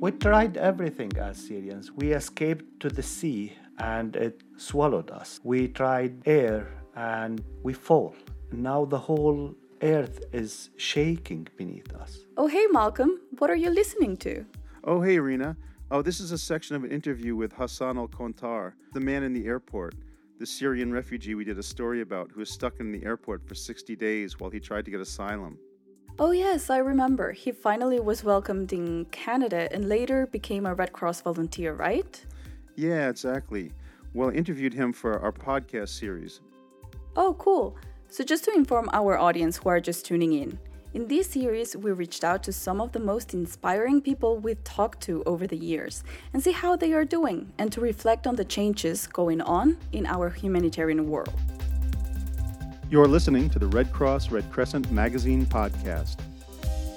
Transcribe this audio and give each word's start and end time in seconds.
We 0.00 0.12
tried 0.12 0.56
everything 0.56 1.10
as 1.18 1.38
Syrians. 1.38 1.90
We 1.90 2.12
escaped 2.12 2.78
to 2.78 2.88
the 2.88 3.02
sea 3.02 3.54
and 3.78 4.14
it 4.14 4.42
swallowed 4.56 5.10
us. 5.10 5.40
We 5.42 5.66
tried 5.66 6.22
air 6.24 6.68
and 6.94 7.42
we 7.64 7.72
fall. 7.72 8.14
Now 8.52 8.84
the 8.84 8.98
whole 8.98 9.56
earth 9.82 10.22
is 10.32 10.70
shaking 10.76 11.48
beneath 11.56 11.92
us. 11.96 12.26
Oh, 12.36 12.46
hey, 12.46 12.66
Malcolm. 12.70 13.18
What 13.38 13.50
are 13.50 13.56
you 13.56 13.70
listening 13.70 14.16
to? 14.18 14.46
Oh, 14.84 15.00
hey, 15.00 15.18
Rena. 15.18 15.56
Oh, 15.90 16.00
this 16.00 16.20
is 16.20 16.30
a 16.30 16.38
section 16.38 16.76
of 16.76 16.84
an 16.84 16.92
interview 16.92 17.34
with 17.34 17.52
Hassan 17.54 17.98
al 17.98 18.06
Kontar, 18.06 18.74
the 18.94 19.00
man 19.00 19.24
in 19.24 19.32
the 19.32 19.46
airport, 19.46 19.96
the 20.38 20.46
Syrian 20.46 20.92
refugee 20.92 21.34
we 21.34 21.44
did 21.44 21.58
a 21.58 21.62
story 21.62 22.02
about 22.02 22.30
who 22.30 22.38
was 22.38 22.50
stuck 22.50 22.78
in 22.78 22.92
the 22.92 23.04
airport 23.04 23.44
for 23.48 23.56
60 23.56 23.96
days 23.96 24.38
while 24.38 24.50
he 24.50 24.60
tried 24.60 24.84
to 24.84 24.92
get 24.92 25.00
asylum. 25.00 25.58
Oh, 26.20 26.32
yes, 26.32 26.68
I 26.68 26.78
remember. 26.78 27.30
He 27.30 27.52
finally 27.52 28.00
was 28.00 28.24
welcomed 28.24 28.72
in 28.72 29.04
Canada 29.12 29.68
and 29.72 29.88
later 29.88 30.26
became 30.26 30.66
a 30.66 30.74
Red 30.74 30.92
Cross 30.92 31.20
volunteer, 31.20 31.74
right? 31.74 32.24
Yeah, 32.74 33.08
exactly. 33.08 33.72
Well, 34.14 34.30
I 34.30 34.32
interviewed 34.32 34.74
him 34.74 34.92
for 34.92 35.20
our 35.20 35.30
podcast 35.30 35.90
series. 35.90 36.40
Oh, 37.14 37.34
cool. 37.34 37.76
So, 38.08 38.24
just 38.24 38.42
to 38.44 38.52
inform 38.52 38.90
our 38.92 39.16
audience 39.16 39.58
who 39.58 39.68
are 39.68 39.78
just 39.78 40.06
tuning 40.06 40.32
in, 40.32 40.58
in 40.92 41.06
this 41.06 41.30
series, 41.30 41.76
we 41.76 41.92
reached 41.92 42.24
out 42.24 42.42
to 42.44 42.52
some 42.52 42.80
of 42.80 42.90
the 42.90 42.98
most 42.98 43.32
inspiring 43.32 44.00
people 44.00 44.38
we've 44.38 44.64
talked 44.64 45.00
to 45.02 45.22
over 45.24 45.46
the 45.46 45.56
years 45.56 46.02
and 46.32 46.42
see 46.42 46.50
how 46.50 46.74
they 46.74 46.92
are 46.94 47.04
doing 47.04 47.52
and 47.58 47.70
to 47.70 47.80
reflect 47.80 48.26
on 48.26 48.34
the 48.34 48.44
changes 48.44 49.06
going 49.06 49.40
on 49.42 49.76
in 49.92 50.04
our 50.04 50.30
humanitarian 50.30 51.08
world. 51.08 51.57
You're 52.90 53.06
listening 53.06 53.50
to 53.50 53.58
the 53.58 53.66
Red 53.66 53.92
Cross 53.92 54.30
Red 54.30 54.50
Crescent 54.50 54.90
Magazine 54.90 55.44
podcast. 55.44 56.16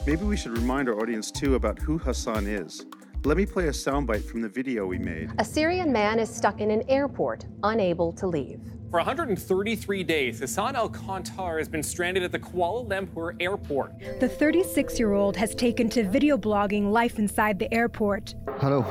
Maybe 0.07 0.23
we 0.23 0.37
should 0.37 0.57
remind 0.57 0.87
our 0.87 0.97
audience 0.97 1.29
too 1.31 1.55
about 1.55 1.79
who 1.79 1.97
Hassan 1.97 2.47
is. 2.47 2.85
Let 3.25 3.35
me 3.35 3.45
play 3.45 3.67
a 3.67 3.71
soundbite 3.71 4.23
from 4.23 4.41
the 4.41 4.47
video 4.47 4.85
we 4.85 4.97
made. 4.97 5.33
A 5.37 5.43
Syrian 5.43 5.91
man 5.91 6.17
is 6.17 6.33
stuck 6.33 6.61
in 6.61 6.71
an 6.71 6.83
airport, 6.87 7.45
unable 7.63 8.13
to 8.13 8.25
leave. 8.25 8.61
For 8.89 8.99
133 8.99 10.03
days, 10.05 10.39
Hassan 10.39 10.77
Al 10.77 10.89
Kontar 10.89 11.57
has 11.57 11.67
been 11.67 11.83
stranded 11.83 12.23
at 12.23 12.31
the 12.31 12.39
Kuala 12.39 12.87
Lumpur 12.87 13.35
airport. 13.41 13.91
The 14.21 14.29
36 14.29 14.97
year 14.97 15.11
old 15.11 15.35
has 15.35 15.53
taken 15.53 15.89
to 15.89 16.07
video 16.07 16.37
blogging 16.37 16.89
life 16.89 17.19
inside 17.19 17.59
the 17.59 17.71
airport. 17.73 18.33
Hello. 18.59 18.85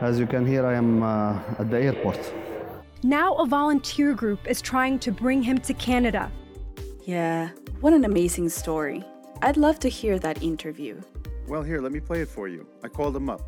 As 0.00 0.20
you 0.20 0.26
can 0.28 0.46
hear, 0.46 0.64
I 0.64 0.74
am 0.74 1.02
uh, 1.02 1.40
at 1.58 1.68
the 1.68 1.80
airport. 1.82 2.32
Now, 3.02 3.34
a 3.34 3.46
volunteer 3.46 4.14
group 4.14 4.48
is 4.48 4.62
trying 4.62 4.98
to 5.00 5.12
bring 5.12 5.42
him 5.42 5.58
to 5.58 5.74
Canada. 5.74 6.32
Yeah, 7.04 7.50
what 7.80 7.92
an 7.92 8.04
amazing 8.04 8.48
story. 8.48 9.04
I'd 9.42 9.58
love 9.58 9.78
to 9.80 9.88
hear 9.88 10.18
that 10.20 10.42
interview. 10.42 11.00
Well, 11.46 11.62
here, 11.62 11.80
let 11.80 11.92
me 11.92 12.00
play 12.00 12.22
it 12.22 12.28
for 12.28 12.48
you. 12.48 12.66
I 12.82 12.88
called 12.88 13.14
him 13.14 13.28
up. 13.28 13.42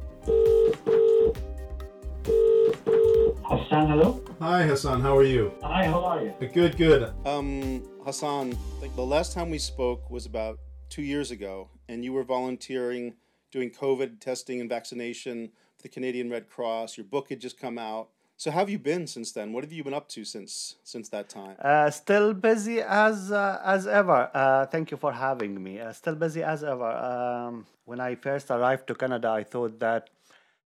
Hassan, 3.43 3.89
hello. 3.89 4.23
Hi, 4.39 4.65
Hassan. 4.65 5.01
How 5.01 5.17
are 5.17 5.25
you? 5.25 5.53
Hi, 5.63 5.87
how 5.87 6.05
are 6.05 6.23
you? 6.23 6.35
Good, 6.53 6.77
good. 6.77 7.15
Um, 7.25 7.83
Hassan, 8.05 8.57
like 8.83 8.95
the 8.97 9.05
last 9.05 9.33
time 9.33 9.49
we 9.49 9.59
spoke 9.59 10.11
was 10.11 10.27
about 10.27 10.59
two 10.91 11.03
years 11.03 11.31
ago, 11.31 11.71
and 11.89 12.05
you 12.05 12.13
were 12.13 12.23
volunteering 12.23 13.15
doing 13.51 13.71
COVID 13.71 14.21
testing 14.21 14.61
and 14.61 14.69
vaccination 14.69 15.51
for 15.77 15.85
the 15.85 15.89
Canadian 15.89 16.29
Red 16.29 16.51
Cross. 16.51 16.99
Your 16.99 17.07
book 17.07 17.31
had 17.31 17.41
just 17.41 17.59
come 17.59 17.79
out. 17.79 18.11
So 18.39 18.53
how 18.53 18.61
have 18.61 18.71
you 18.71 18.79
been 18.79 19.09
since 19.09 19.33
then? 19.33 19.53
What 19.53 19.65
have 19.65 19.73
you 19.73 19.83
been 19.83 19.95
up 19.95 20.09
to 20.11 20.25
since 20.25 20.77
since 20.85 21.09
that 21.09 21.29
time? 21.29 21.57
Uh, 21.59 21.91
still 21.91 22.35
busy 22.35 22.81
as 22.81 23.33
uh, 23.33 23.61
as 23.65 23.89
ever. 23.89 24.31
Uh, 24.33 24.65
thank 24.67 24.93
you 24.93 24.97
for 24.97 25.13
having 25.13 25.61
me. 25.61 25.81
Uh, 25.81 25.93
still 25.93 26.15
busy 26.15 26.45
as 26.45 26.63
ever. 26.63 26.89
Um, 26.89 27.67
when 27.85 27.99
I 27.99 28.15
first 28.15 28.53
arrived 28.53 28.87
to 28.87 28.95
Canada, 28.95 29.29
I 29.31 29.43
thought 29.43 29.81
that 29.81 30.11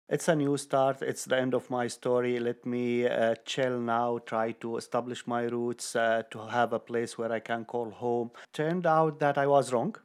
it's 0.10 0.28
a 0.28 0.36
new 0.36 0.58
start. 0.58 1.02
It's 1.02 1.24
the 1.24 1.38
end 1.38 1.54
of 1.54 1.70
my 1.70 1.88
story. 1.88 2.42
Let 2.42 2.66
me 2.66 3.08
uh, 3.08 3.36
chill 3.46 3.80
now. 3.80 4.20
Try 4.26 4.52
to 4.64 4.76
establish 4.76 5.26
my 5.26 5.44
roots. 5.44 5.96
Uh, 5.96 6.24
to 6.32 6.48
have 6.48 6.74
a 6.74 6.80
place 6.80 7.18
where 7.18 7.32
I 7.32 7.40
can 7.40 7.64
call 7.64 7.92
home. 7.92 8.32
Turned 8.52 8.86
out 8.86 9.20
that 9.20 9.38
I 9.38 9.48
was 9.48 9.72
wrong. 9.72 9.96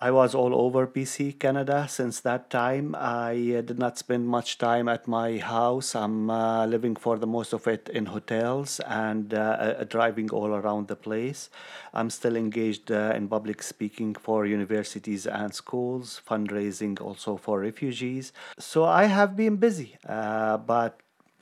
I 0.00 0.10
was 0.10 0.34
all 0.34 0.54
over 0.54 0.86
BC, 0.86 1.38
Canada 1.38 1.86
since 1.88 2.20
that 2.20 2.50
time. 2.50 2.94
I 2.96 3.54
uh, 3.56 3.60
did 3.62 3.78
not 3.78 3.96
spend 3.96 4.28
much 4.28 4.58
time 4.58 4.88
at 4.88 5.06
my 5.06 5.38
house. 5.38 5.94
I'm 5.94 6.28
uh, 6.28 6.66
living 6.66 6.96
for 6.96 7.16
the 7.16 7.28
most 7.28 7.52
of 7.52 7.66
it 7.68 7.88
in 7.88 8.06
hotels 8.06 8.80
and 8.80 9.32
uh, 9.32 9.84
driving 9.84 10.30
all 10.30 10.48
around 10.48 10.88
the 10.88 10.96
place. 10.96 11.48
I'm 11.94 12.10
still 12.10 12.36
engaged 12.36 12.90
uh, 12.90 13.12
in 13.14 13.28
public 13.28 13.62
speaking 13.62 14.14
for 14.14 14.44
universities 14.46 15.26
and 15.26 15.54
schools, 15.54 16.20
fundraising 16.28 17.00
also 17.00 17.36
for 17.36 17.60
refugees. 17.60 18.32
So 18.58 18.84
I 18.84 19.04
have 19.04 19.36
been 19.36 19.56
busy, 19.56 19.96
uh, 20.06 20.58
but 20.58 21.00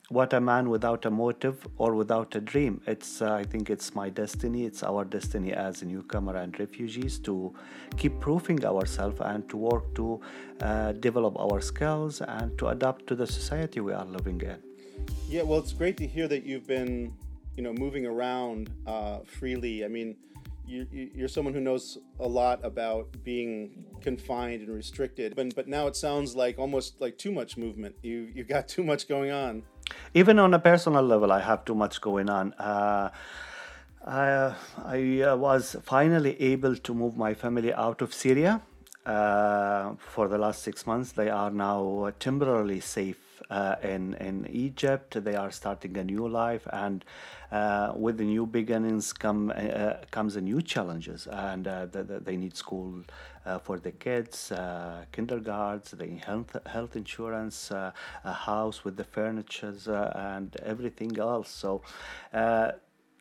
what 0.09 0.33
a 0.33 0.41
man 0.41 0.69
without 0.69 1.05
a 1.05 1.09
motive 1.09 1.65
or 1.77 1.95
without 1.95 2.35
a 2.35 2.41
dream. 2.41 2.81
It's 2.85 3.21
uh, 3.21 3.33
i 3.33 3.43
think 3.43 3.69
it's 3.69 3.95
my 3.95 4.09
destiny. 4.09 4.65
It's 4.65 4.83
our 4.83 5.05
destiny 5.05 5.53
as 5.53 5.81
a 5.81 5.85
newcomer 5.85 6.35
and 6.35 6.57
refugees 6.59 7.19
to 7.19 7.53
keep 7.97 8.19
proving 8.19 8.65
ourselves 8.65 9.19
and 9.21 9.47
to 9.49 9.57
work 9.57 9.95
to 9.95 10.19
uh, 10.61 10.91
develop 10.93 11.39
our 11.39 11.61
skills 11.61 12.21
and 12.21 12.57
to 12.57 12.67
adapt 12.67 13.07
to 13.07 13.15
the 13.15 13.27
society 13.27 13.79
we 13.79 13.93
are 13.93 14.05
living 14.05 14.41
in. 14.41 14.57
Yeah 15.27 15.43
well 15.43 15.59
it's 15.59 15.73
great 15.73 15.97
to 15.97 16.07
hear 16.07 16.27
that 16.27 16.43
you've 16.43 16.67
been 16.67 17.13
you 17.55 17.63
know 17.63 17.73
moving 17.73 18.05
around 18.05 18.71
uh, 18.85 19.19
freely. 19.25 19.85
I 19.85 19.87
mean 19.87 20.17
you, 20.65 20.87
you're 20.91 21.27
someone 21.27 21.53
who 21.53 21.59
knows 21.59 21.97
a 22.21 22.27
lot 22.27 22.63
about 22.63 23.07
being 23.25 23.83
confined 23.99 24.61
and 24.61 24.73
restricted 24.73 25.35
but, 25.35 25.53
but 25.55 25.67
now 25.67 25.87
it 25.87 25.95
sounds 25.95 26.37
like 26.37 26.57
almost 26.57 27.01
like 27.01 27.17
too 27.17 27.31
much 27.31 27.57
movement. 27.57 27.95
You, 28.01 28.29
you've 28.33 28.47
got 28.47 28.67
too 28.67 28.83
much 28.83 29.07
going 29.07 29.31
on 29.31 29.63
even 30.13 30.39
on 30.39 30.53
a 30.53 30.59
personal 30.59 31.03
level, 31.03 31.31
I 31.31 31.39
have 31.39 31.65
too 31.65 31.75
much 31.75 32.01
going 32.01 32.29
on. 32.29 32.53
Uh, 32.53 33.09
I, 34.05 34.55
I 34.85 35.21
uh, 35.21 35.35
was 35.37 35.75
finally 35.83 36.39
able 36.41 36.75
to 36.75 36.93
move 36.93 37.17
my 37.17 37.33
family 37.33 37.73
out 37.73 38.01
of 38.01 38.13
Syria. 38.13 38.61
Uh, 39.05 39.95
for 39.97 40.27
the 40.27 40.37
last 40.37 40.63
six 40.63 40.85
months, 40.85 41.11
they 41.11 41.29
are 41.29 41.51
now 41.51 42.11
temporarily 42.19 42.79
safe 42.79 43.22
uh, 43.49 43.75
in 43.81 44.13
in 44.15 44.47
Egypt. 44.47 45.23
They 45.23 45.35
are 45.35 45.51
starting 45.51 45.97
a 45.97 46.03
new 46.03 46.27
life, 46.27 46.67
and 46.71 47.03
uh, 47.51 47.93
with 47.95 48.17
the 48.17 48.25
new 48.25 48.45
beginnings 48.45 49.13
come 49.13 49.51
uh, 49.55 49.93
comes 50.11 50.35
a 50.35 50.41
new 50.41 50.61
challenges, 50.61 51.27
and 51.27 51.67
uh, 51.67 51.85
the, 51.85 52.03
the, 52.03 52.19
they 52.19 52.37
need 52.37 52.55
school 52.55 53.03
uh, 53.45 53.59
for 53.59 53.79
the 53.79 53.91
kids, 53.91 54.51
uh, 54.51 55.05
kindergartens, 55.11 55.91
the 55.91 56.07
health 56.25 56.55
health 56.65 56.95
insurance, 56.95 57.71
a 57.71 57.93
house 58.23 58.83
with 58.83 58.95
the 58.97 59.03
furnitures 59.03 59.87
and 59.87 60.55
everything 60.63 61.17
else. 61.19 61.49
So 61.49 61.81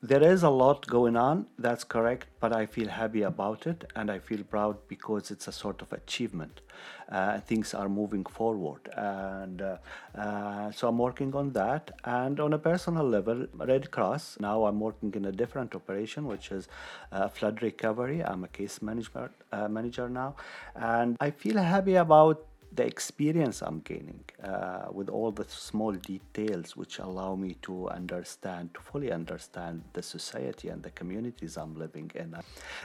there 0.05 0.23
is 0.23 0.43
a 0.43 0.51
lot 0.51 0.85
going 0.89 1.17
on 1.17 1.47
that's 1.59 1.85
correct 1.85 2.27
but 2.41 2.53
i 2.53 2.67
feel 2.67 2.89
happy 2.89 3.23
about 3.23 3.67
it 3.69 3.85
and 3.95 4.11
i 4.11 4.19
feel 4.19 4.43
proud 4.43 4.77
because 4.89 5.31
it's 5.31 5.47
a 5.47 5.53
sort 5.53 5.81
of 5.81 5.93
achievement. 5.93 6.61
Uh, 7.09 7.39
things 7.41 7.75
are 7.75 7.89
moving 7.89 8.25
forward 8.25 8.89
and 8.97 9.63
uh, 9.63 9.77
uh, 10.19 10.73
so 10.73 10.89
i'm 10.89 10.99
working 10.99 11.35
on 11.35 11.53
that. 11.53 11.91
And 12.05 12.41
on 12.41 12.53
a 12.55 12.59
personal 12.59 13.05
level 13.07 13.47
red 13.55 13.91
cross 13.93 14.37
now 14.41 14.65
i'm 14.65 14.81
working 14.81 15.13
in 15.15 15.27
a 15.27 15.33
different 15.33 15.75
operation 15.75 16.27
which 16.27 16.51
is 16.51 16.69
uh, 17.13 17.29
flood 17.29 17.63
recovery. 17.63 18.25
I'm 18.25 18.43
a 18.45 18.49
case 18.49 18.83
manager, 18.83 19.31
uh, 19.53 19.69
manager 19.69 20.09
now 20.09 20.35
and 20.75 21.17
i 21.21 21.31
feel 21.31 21.59
happy 21.59 21.95
about 21.95 22.45
the 22.75 22.87
experience 22.87 23.63
I'm 23.63 23.81
gaining 23.81 24.25
uh, 24.43 24.87
with 24.91 25.09
all 25.09 25.31
the 25.31 25.45
small 25.49 25.93
details 25.93 26.77
which 26.77 26.99
allow 26.99 27.35
me 27.35 27.57
to 27.63 27.89
understand, 27.91 28.75
to 28.75 28.81
fully 28.81 29.13
understand 29.13 29.83
the 29.93 30.03
society 30.03 30.69
and 30.69 30.83
the 30.83 30.91
communities 30.91 31.57
I'm 31.57 31.75
living 31.75 32.11
in. 32.15 32.37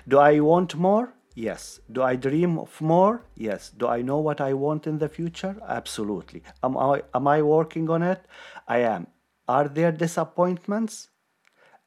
Do 0.08 0.20
I 0.20 0.40
want 0.40 0.76
more? 0.76 1.14
Yes. 1.36 1.80
Do 1.92 2.02
I 2.02 2.16
dream 2.16 2.58
of 2.58 2.82
more? 2.82 3.22
Yes. 3.36 3.70
Do 3.70 3.88
I 3.88 4.02
know 4.02 4.18
what 4.18 4.42
I 4.42 4.54
want 4.54 4.88
in 4.88 4.98
the 4.98 5.08
future? 5.08 5.56
Absolutely. 5.68 6.42
Am 6.64 6.76
I, 6.78 7.04
am 7.14 7.28
I 7.28 7.42
working 7.42 7.90
on 7.90 8.02
it? 8.02 8.26
I 8.68 8.80
am. 8.80 9.08
Are 9.48 9.68
there 9.68 9.92
disappointments? 9.92 11.10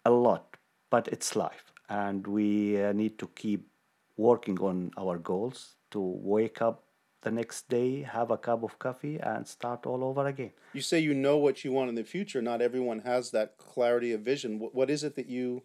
A 0.05 0.11
lot, 0.11 0.57
but 0.89 1.09
it's 1.09 1.37
life. 1.37 1.73
And 1.89 2.27
we 2.27 2.83
uh, 2.83 2.93
need 2.93 3.19
to 3.19 3.27
keep 3.35 3.69
working 4.17 4.59
on 4.61 4.93
our 4.97 5.19
goals 5.19 5.75
to 5.91 6.01
wake 6.01 6.63
up 6.63 6.85
the 7.23 7.31
next 7.31 7.69
day, 7.69 8.03
have 8.03 8.31
a 8.31 8.39
cup 8.39 8.63
of 8.63 8.79
coffee, 8.79 9.19
and 9.19 9.47
start 9.47 9.87
all 9.87 10.03
over 10.05 10.27
again. 10.27 10.53
You 10.73 10.81
say 10.81 10.99
you 11.01 11.15
know 11.15 11.37
what 11.37 11.65
you 11.65 11.73
want 11.73 11.89
in 11.89 11.95
the 11.95 12.05
future. 12.05 12.41
Not 12.41 12.63
everyone 12.63 13.01
has 13.01 13.31
that 13.33 13.59
clarity 13.59 14.13
of 14.13 14.23
vision. 14.23 14.59
What 14.59 14.91
is 14.91 15.05
it 15.05 15.17
that 15.17 15.27
you 15.27 15.63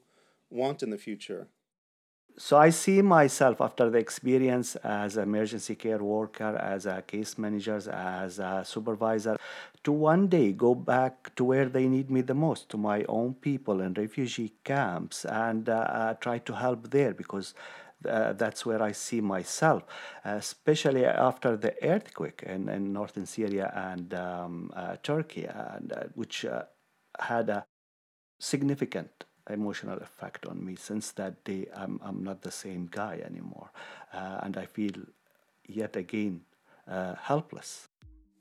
want 0.49 0.83
in 0.83 0.89
the 0.89 0.97
future? 0.97 1.47
So 2.37 2.57
I 2.57 2.69
see 2.69 3.01
myself 3.01 3.61
after 3.61 3.89
the 3.89 3.97
experience 3.97 4.75
as 4.77 5.15
emergency 5.15 5.73
care 5.75 6.03
worker, 6.03 6.57
as 6.57 6.85
a 6.85 7.01
case 7.01 7.37
manager, 7.37 7.77
as 7.89 8.39
a 8.39 8.61
supervisor, 8.65 9.37
to 9.85 9.91
one 9.93 10.27
day 10.27 10.51
go 10.51 10.75
back 10.75 11.33
to 11.37 11.45
where 11.45 11.69
they 11.69 11.87
need 11.87 12.11
me 12.11 12.19
the 12.19 12.33
most, 12.33 12.67
to 12.71 12.77
my 12.77 13.05
own 13.07 13.35
people 13.35 13.79
in 13.79 13.93
refugee 13.93 14.51
camps, 14.65 15.23
and 15.23 15.69
uh, 15.69 15.73
uh, 15.73 16.13
try 16.15 16.37
to 16.39 16.53
help 16.55 16.89
there 16.91 17.13
because 17.13 17.53
Uh, 18.05 18.33
that's 18.33 18.65
where 18.65 18.81
I 18.81 18.91
see 18.91 19.21
myself, 19.21 19.83
especially 20.23 21.05
after 21.05 21.57
the 21.57 21.73
earthquake 21.83 22.43
in, 22.45 22.69
in 22.69 22.93
northern 22.93 23.25
Syria 23.25 23.71
and 23.75 24.13
um, 24.13 24.71
uh, 24.75 24.95
Turkey, 25.03 25.45
and 25.45 25.91
uh, 25.91 26.03
which 26.13 26.45
uh, 26.45 26.63
had 27.19 27.49
a 27.49 27.65
significant 28.39 29.25
emotional 29.49 29.97
effect 29.97 30.45
on 30.45 30.65
me. 30.65 30.75
Since 30.75 31.11
that 31.13 31.43
day, 31.43 31.67
I'm, 31.75 31.99
I'm 32.03 32.23
not 32.23 32.41
the 32.41 32.51
same 32.51 32.87
guy 32.89 33.21
anymore, 33.25 33.69
and 34.11 34.57
I 34.57 34.65
feel 34.65 34.93
yet 35.67 35.95
again 35.95 36.41
helpless. 37.21 37.87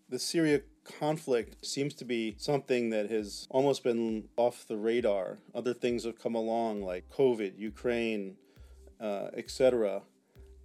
The 0.08 0.18
Syria 0.18 0.60
conflict 0.84 1.64
seems 1.64 1.94
to 1.94 2.04
be 2.04 2.36
something 2.38 2.90
that 2.90 3.10
has 3.10 3.46
almost 3.50 3.82
been 3.82 4.28
off 4.36 4.66
the 4.66 4.76
radar. 4.76 5.38
Other 5.54 5.74
things 5.74 6.04
have 6.04 6.18
come 6.18 6.34
along, 6.34 6.82
like 6.82 7.08
COVID, 7.08 7.58
Ukraine, 7.58 8.36
uh, 9.00 9.28
etc. 9.34 10.02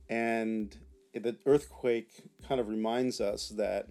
And 0.10 0.76
the 1.14 1.36
earthquake 1.46 2.24
kind 2.48 2.60
of 2.60 2.68
reminds 2.68 3.22
us 3.22 3.50
that 3.50 3.88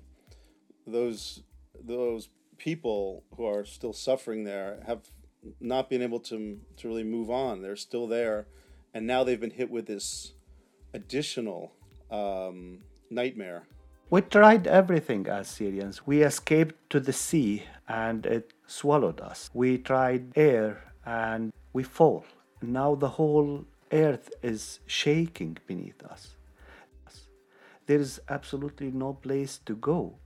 those 0.86 1.42
those 1.80 2.28
people 2.56 3.24
who 3.36 3.44
are 3.44 3.64
still 3.64 3.92
suffering 3.92 4.44
there 4.44 4.82
have 4.86 5.02
not 5.60 5.88
been 5.88 6.02
able 6.02 6.20
to 6.20 6.58
to 6.76 6.88
really 6.88 7.04
move 7.04 7.30
on. 7.30 7.62
They're 7.62 7.76
still 7.76 8.06
there, 8.06 8.48
and 8.94 9.06
now 9.06 9.24
they've 9.24 9.40
been 9.40 9.50
hit 9.50 9.70
with 9.70 9.86
this 9.86 10.32
additional 10.94 11.72
um, 12.10 12.80
nightmare. 13.10 13.66
We 14.10 14.22
tried 14.22 14.66
everything 14.66 15.26
as 15.28 15.48
Syrians. 15.48 16.06
We 16.06 16.22
escaped 16.22 16.88
to 16.90 16.98
the 16.98 17.12
sea 17.12 17.64
and 17.86 18.24
it 18.24 18.54
swallowed 18.66 19.20
us. 19.20 19.50
We 19.52 19.76
tried 19.76 20.32
air 20.34 20.92
and 21.04 21.52
we 21.74 21.82
fall. 21.82 22.24
Now 22.62 22.94
the 22.94 23.08
whole 23.08 23.66
earth 23.92 24.30
is 24.42 24.80
shaking 24.86 25.58
beneath 25.66 26.02
us. 26.04 26.34
There 27.86 27.98
is 27.98 28.20
absolutely 28.28 28.90
no 28.90 29.14
place 29.14 29.60
to 29.64 29.74
go. 29.74 30.16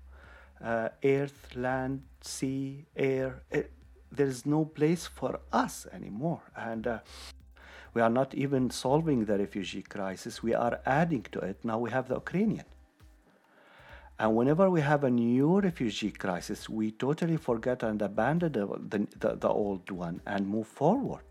Uh, 0.63 0.89
earth, 1.05 1.55
land, 1.55 2.03
sea, 2.21 2.87
air, 2.97 3.43
it, 3.51 3.73
there 4.11 4.27
is 4.27 4.45
no 4.45 4.65
place 4.65 5.07
for 5.07 5.41
us 5.53 5.87
anymore. 5.93 6.43
And 6.57 6.87
uh, 6.87 6.99
we 7.95 8.03
are 8.03 8.11
not 8.11 8.35
even 8.35 8.71
solving 8.71 9.25
the 9.25 9.39
refugee 9.39 9.83
crisis, 9.83 10.43
we 10.43 10.55
are 10.55 10.81
adding 10.85 11.25
to 11.33 11.41
it. 11.41 11.65
Now 11.65 11.79
we 11.79 11.91
have 11.91 12.09
the 12.09 12.17
Ukrainian. 12.17 12.65
And 14.19 14.37
whenever 14.37 14.71
we 14.71 14.81
have 14.81 15.05
a 15.05 15.11
new 15.11 15.61
refugee 15.61 16.11
crisis, 16.11 16.69
we 16.69 16.93
totally 16.93 17.37
forget 17.37 17.83
and 17.83 18.01
abandon 18.03 18.53
the, 18.53 19.07
the, 19.19 19.37
the 19.37 19.49
old 19.49 19.91
one 19.91 20.21
and 20.27 20.49
move 20.49 20.67
forward 20.67 21.25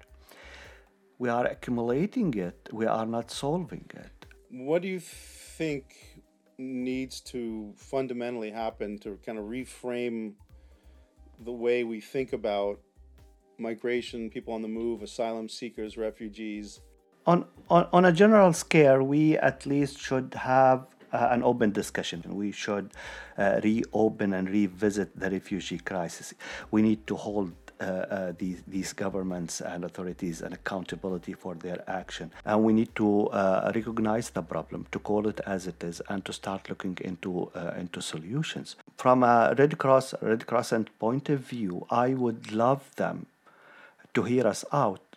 we 1.22 1.30
are 1.30 1.46
accumulating 1.46 2.34
it, 2.34 2.58
we 2.72 2.88
are 2.88 3.06
not 3.06 3.30
solving 3.30 3.86
it. 3.94 4.26
What 4.50 4.82
do 4.82 4.88
you 4.88 5.00
think 5.00 5.84
needs 6.58 7.22
to 7.34 7.74
fundamentally 7.78 8.50
happen 8.50 8.98
to 9.04 9.20
kind 9.24 9.38
of 9.38 9.46
reframe 9.46 10.34
the 11.46 11.52
way 11.52 11.84
we 11.84 12.02
think 12.02 12.34
about 12.34 12.80
migration, 13.60 14.32
people 14.32 14.56
on 14.56 14.64
the 14.64 14.74
move, 14.82 15.04
asylum 15.04 15.48
seekers, 15.48 15.96
refugees? 15.96 16.82
On, 17.28 17.46
on, 17.70 17.88
on 17.94 18.06
a 18.06 18.12
general 18.12 18.52
scale, 18.52 19.04
we 19.04 19.38
at 19.38 19.68
least 19.68 20.00
should 20.00 20.34
have 20.34 20.88
uh, 21.14 21.28
an 21.30 21.44
open 21.44 21.72
discussion. 21.72 22.24
We 22.26 22.52
should 22.52 22.94
uh, 23.38 23.60
reopen 23.64 24.34
and 24.34 24.50
revisit 24.50 25.20
the 25.20 25.30
refugee 25.30 25.78
crisis. 25.78 26.34
We 26.72 26.82
need 26.82 27.06
to 27.06 27.16
hold 27.16 27.54
these, 28.38 28.62
these 28.68 28.94
governments 28.94 29.62
and 29.62 29.84
authorities 29.84 30.42
and 30.42 30.54
accountability 30.54 31.34
for 31.34 31.56
their 31.56 31.84
action. 31.88 32.32
And 32.46 32.64
we 32.64 32.74
need 32.74 32.96
to 32.96 33.28
uh, 33.28 33.72
recognize 33.74 34.30
the 34.30 34.42
problem, 34.44 34.88
to 34.92 35.00
call 35.00 35.28
it 35.28 35.40
as 35.46 35.68
it 35.68 35.84
is, 35.84 36.02
and 36.10 36.24
to 36.26 36.34
start 36.34 36.70
looking 36.70 36.98
into 37.02 37.52
uh, 37.56 37.74
into 37.78 38.02
solutions. 38.02 38.76
From 38.98 39.24
a 39.24 39.56
Red 39.58 39.78
Cross 39.78 40.14
Red 40.22 40.46
Crescent 40.46 40.88
point 41.00 41.30
of 41.30 41.40
view, 41.40 41.86
I 41.90 42.14
would 42.14 42.52
love 42.52 42.96
them 42.96 43.26
to 44.14 44.24
hear 44.24 44.46
us 44.48 44.66
out 44.72 45.11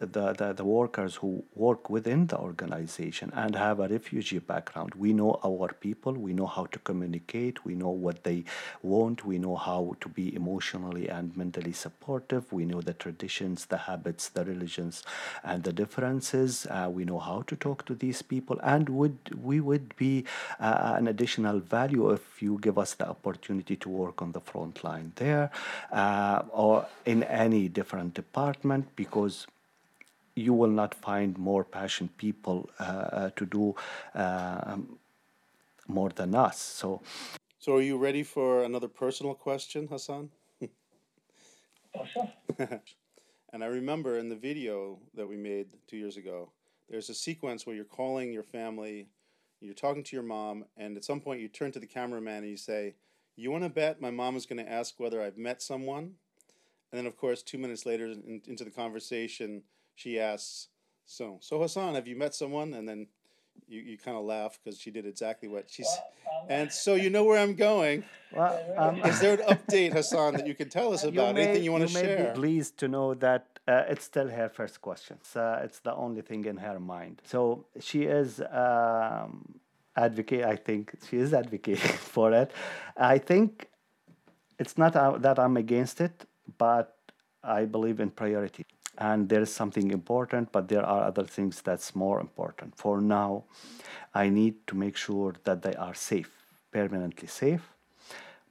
the, 0.00 0.32
the, 0.32 0.52
the 0.52 0.64
workers 0.64 1.16
who 1.16 1.44
work 1.54 1.90
within 1.90 2.26
the 2.28 2.38
organization 2.38 3.32
and 3.34 3.54
have 3.56 3.80
a 3.80 3.88
refugee 3.88 4.38
background. 4.38 4.94
We 4.94 5.12
know 5.12 5.40
our 5.44 5.72
people, 5.72 6.12
we 6.12 6.32
know 6.32 6.46
how 6.46 6.66
to 6.66 6.78
communicate, 6.78 7.64
we 7.64 7.74
know 7.74 7.90
what 7.90 8.22
they 8.24 8.44
want, 8.82 9.24
we 9.24 9.38
know 9.38 9.56
how 9.56 9.96
to 10.00 10.08
be 10.08 10.34
emotionally 10.34 11.08
and 11.08 11.36
mentally 11.36 11.72
supportive, 11.72 12.52
we 12.52 12.64
know 12.64 12.80
the 12.80 12.94
traditions, 12.94 13.66
the 13.66 13.76
habits, 13.76 14.28
the 14.28 14.44
religions, 14.44 15.02
and 15.42 15.64
the 15.64 15.72
differences. 15.72 16.66
Uh, 16.70 16.88
we 16.92 17.04
know 17.04 17.18
how 17.18 17.42
to 17.42 17.56
talk 17.56 17.84
to 17.86 17.94
these 17.94 18.22
people, 18.22 18.58
and 18.62 18.88
would 18.88 19.18
we 19.42 19.60
would 19.60 19.96
be 19.96 20.24
uh, 20.60 20.94
an 20.96 21.08
additional 21.08 21.58
value 21.58 22.10
if 22.10 22.40
you 22.40 22.58
give 22.60 22.78
us 22.78 22.94
the 22.94 23.08
opportunity 23.08 23.76
to 23.76 23.88
work 23.88 24.22
on 24.22 24.32
the 24.32 24.40
front 24.40 24.84
line 24.84 25.12
there 25.16 25.50
uh, 25.92 26.42
or 26.50 26.86
in 27.04 27.22
any 27.24 27.68
different 27.68 28.14
department 28.14 28.86
because 28.94 29.46
you 30.38 30.54
will 30.54 30.70
not 30.70 30.94
find 30.94 31.36
more 31.38 31.64
passionate 31.64 32.16
people 32.16 32.70
uh, 32.78 32.82
uh, 32.82 33.30
to 33.36 33.44
do 33.46 33.74
um, 34.14 34.98
more 35.86 36.10
than 36.10 36.34
us. 36.34 36.58
So, 36.58 37.02
so 37.58 37.76
are 37.76 37.82
you 37.82 37.98
ready 37.98 38.22
for 38.22 38.62
another 38.64 38.88
personal 38.88 39.34
question, 39.34 39.88
Hassan? 39.88 40.30
Oh, 41.98 42.04
sure. 42.12 42.30
and 43.52 43.64
I 43.64 43.66
remember 43.66 44.18
in 44.18 44.28
the 44.28 44.36
video 44.36 45.00
that 45.14 45.26
we 45.26 45.36
made 45.36 45.68
two 45.86 45.96
years 45.96 46.16
ago, 46.16 46.52
there's 46.88 47.10
a 47.10 47.14
sequence 47.14 47.66
where 47.66 47.74
you're 47.74 47.84
calling 47.84 48.32
your 48.32 48.42
family, 48.42 49.08
you're 49.60 49.74
talking 49.74 50.04
to 50.04 50.16
your 50.16 50.22
mom, 50.22 50.64
and 50.76 50.96
at 50.96 51.04
some 51.04 51.20
point 51.20 51.40
you 51.40 51.48
turn 51.48 51.72
to 51.72 51.80
the 51.80 51.86
cameraman 51.86 52.42
and 52.42 52.50
you 52.50 52.56
say, 52.56 52.94
"You 53.36 53.50
want 53.50 53.64
to 53.64 53.70
bet 53.70 54.00
my 54.00 54.10
mom 54.10 54.36
is 54.36 54.46
going 54.46 54.64
to 54.64 54.70
ask 54.70 54.98
whether 54.98 55.20
I've 55.20 55.36
met 55.36 55.60
someone?" 55.62 56.14
And 56.90 56.98
then, 56.98 57.06
of 57.06 57.16
course, 57.16 57.42
two 57.42 57.58
minutes 57.58 57.84
later 57.84 58.06
in, 58.06 58.40
into 58.46 58.64
the 58.64 58.70
conversation, 58.70 59.62
she 59.98 60.20
asks, 60.20 60.68
"So, 61.06 61.38
so 61.40 61.60
Hassan, 61.60 61.94
have 61.94 62.06
you 62.06 62.16
met 62.16 62.34
someone?" 62.34 62.74
And 62.74 62.88
then 62.88 63.08
you, 63.66 63.80
you 63.80 63.98
kind 63.98 64.16
of 64.16 64.24
laugh 64.24 64.58
because 64.58 64.78
she 64.80 64.90
did 64.90 65.06
exactly 65.06 65.48
what 65.48 65.64
she's. 65.68 65.88
And 66.48 66.72
so 66.72 66.94
you 66.94 67.10
know 67.10 67.24
where 67.24 67.38
I'm 67.38 67.54
going. 67.54 68.04
Well, 68.32 68.74
um, 68.76 68.96
Is 69.04 69.20
there 69.20 69.34
an 69.34 69.44
update, 69.54 69.92
Hassan, 69.92 70.34
that 70.34 70.46
you 70.46 70.54
can 70.54 70.68
tell 70.68 70.92
us 70.94 71.02
about? 71.10 71.34
May, 71.34 71.42
Anything 71.42 71.64
you 71.64 71.72
want 71.72 71.86
to 71.88 71.92
share? 71.92 72.18
You 72.18 72.24
may 72.24 72.30
be 72.30 72.34
pleased 72.42 72.78
to 72.78 72.88
know 72.88 73.14
that 73.14 73.58
uh, 73.66 73.92
it's 73.92 74.04
still 74.04 74.28
her 74.28 74.48
first 74.48 74.80
question. 74.80 75.18
Uh, 75.34 75.60
it's 75.64 75.80
the 75.80 75.94
only 75.94 76.22
thing 76.22 76.44
in 76.44 76.58
her 76.58 76.78
mind. 76.78 77.22
So 77.24 77.66
she 77.80 78.04
is. 78.04 78.40
Um, 78.40 79.60
advocate 79.96 80.44
i 80.44 80.54
think 80.54 80.94
she 81.08 81.16
is 81.16 81.34
advocating 81.34 81.96
for 82.14 82.32
it 82.32 82.52
i 82.96 83.18
think 83.18 83.68
it's 84.60 84.78
not 84.78 84.94
uh, 84.94 85.18
that 85.18 85.38
i'm 85.40 85.56
against 85.56 86.00
it 86.00 86.24
but 86.56 86.96
i 87.42 87.64
believe 87.64 87.98
in 87.98 88.08
priority 88.08 88.64
and 88.98 89.28
there 89.28 89.40
is 89.40 89.52
something 89.54 89.90
important 89.90 90.50
but 90.52 90.68
there 90.68 90.84
are 90.84 91.04
other 91.04 91.24
things 91.24 91.62
that's 91.62 91.94
more 91.94 92.20
important. 92.20 92.76
For 92.76 93.00
now 93.00 93.44
i 94.14 94.28
need 94.28 94.66
to 94.66 94.74
make 94.76 94.96
sure 94.96 95.34
that 95.44 95.62
they 95.62 95.74
are 95.74 95.94
safe 95.94 96.30
permanently 96.72 97.28
safe. 97.28 97.62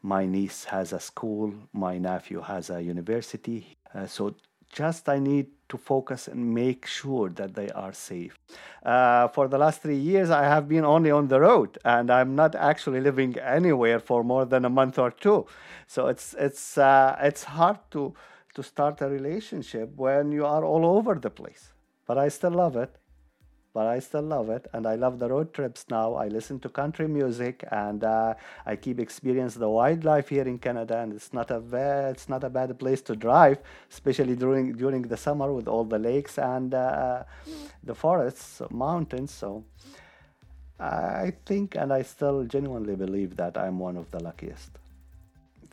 My 0.01 0.25
niece 0.25 0.65
has 0.65 0.93
a 0.93 0.99
school 0.99 1.53
my 1.73 1.97
nephew 1.97 2.41
has 2.41 2.69
a 2.69 2.81
university 2.81 3.77
uh, 3.93 4.07
so 4.07 4.35
just 4.71 5.07
i 5.09 5.19
need 5.19 5.47
to 5.69 5.77
focus 5.77 6.27
and 6.29 6.53
make 6.53 6.85
sure 6.85 7.29
that 7.29 7.53
they 7.53 7.69
are 7.71 7.91
safe. 7.91 8.37
Uh, 8.85 9.27
for 9.27 9.49
the 9.49 9.57
last 9.57 9.81
three 9.81 9.97
years 9.97 10.29
i 10.29 10.43
have 10.43 10.67
been 10.67 10.85
only 10.85 11.11
on 11.11 11.27
the 11.27 11.39
road 11.39 11.77
and 11.83 12.09
i'm 12.09 12.35
not 12.35 12.55
actually 12.55 13.01
living 13.01 13.37
anywhere 13.39 13.99
for 13.99 14.23
more 14.23 14.45
than 14.45 14.63
a 14.65 14.69
month 14.69 14.97
or 14.97 15.11
two. 15.11 15.45
So 15.87 16.07
it's 16.07 16.35
it's 16.39 16.77
uh, 16.77 17.17
it's 17.21 17.43
hard 17.43 17.79
to 17.91 18.13
to 18.57 18.63
start 18.63 19.01
a 19.01 19.07
relationship 19.07 19.91
when 19.95 20.31
you 20.31 20.43
are 20.43 20.63
all 20.65 20.83
over 20.97 21.13
the 21.13 21.29
place. 21.29 21.73
But 22.07 22.17
I 22.17 22.29
still 22.29 22.55
love 22.63 22.75
it. 22.75 22.95
But 23.73 23.85
I 23.85 23.99
still 23.99 24.23
love 24.23 24.49
it, 24.49 24.65
and 24.73 24.87
I 24.87 24.95
love 24.95 25.19
the 25.19 25.29
road 25.29 25.53
trips 25.53 25.85
now. 25.91 26.15
I 26.15 26.29
listen 26.29 26.59
to 26.61 26.69
country 26.69 27.07
music, 27.07 27.63
and 27.71 28.03
uh, 28.03 28.33
I 28.65 28.75
keep 28.75 28.99
experience 28.99 29.53
the 29.53 29.69
wildlife 29.69 30.29
here 30.29 30.47
in 30.51 30.57
Canada. 30.57 30.97
And 30.97 31.13
it's 31.13 31.31
not 31.31 31.51
a 31.51 31.59
bad, 31.59 32.15
it's 32.15 32.27
not 32.27 32.43
a 32.43 32.49
bad 32.49 32.79
place 32.79 33.03
to 33.03 33.15
drive, 33.15 33.59
especially 33.91 34.35
during 34.35 34.73
during 34.83 35.03
the 35.03 35.19
summer 35.25 35.53
with 35.57 35.67
all 35.67 35.85
the 35.85 35.99
lakes 35.99 36.39
and 36.39 36.73
uh, 36.73 37.23
the 37.83 37.93
forests, 37.93 38.63
mountains. 38.71 39.31
So 39.31 39.63
I 40.79 41.33
think, 41.45 41.75
and 41.75 41.93
I 41.93 42.01
still 42.01 42.45
genuinely 42.45 42.95
believe 42.95 43.35
that 43.35 43.55
I'm 43.65 43.77
one 43.77 43.97
of 43.97 44.09
the 44.09 44.23
luckiest 44.23 44.71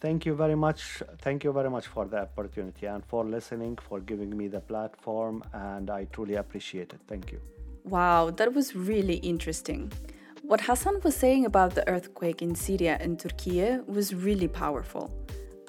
thank 0.05 0.27
you 0.27 0.35
very 0.35 0.59
much. 0.67 0.81
Thank 1.27 1.39
you 1.45 1.53
very 1.61 1.71
much 1.77 1.87
for 1.95 2.05
the 2.13 2.21
opportunity 2.29 2.85
and 2.95 3.03
for 3.13 3.23
listening, 3.37 3.79
for 3.89 3.99
giving 4.11 4.37
me 4.41 4.47
the 4.57 4.61
platform, 4.61 5.43
and 5.71 5.89
I 5.99 6.01
truly 6.15 6.37
appreciate 6.45 6.91
it. 6.97 7.01
Thank 7.13 7.33
you. 7.33 7.41
Wow, 7.85 8.23
that 8.39 8.53
was 8.59 8.67
really 8.77 9.19
interesting. 9.33 9.83
What 10.43 10.61
Hassan 10.69 10.97
was 11.05 11.17
saying 11.17 11.47
about 11.47 11.71
the 11.75 11.85
earthquake 11.89 12.43
in 12.43 12.55
Syria 12.55 12.99
and 13.01 13.19
Turkey 13.19 13.61
was 13.97 14.15
really 14.15 14.51
powerful. 14.65 15.05